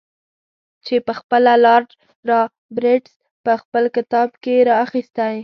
چې 0.85 0.95
پخپله 1.07 1.53
لارډ 1.65 1.89
رابرټس 2.29 3.13
په 3.45 3.51
خپل 3.61 3.83
کتاب 3.95 4.29
کې 4.43 4.55
را 4.67 4.75
اخیستی. 4.85 5.35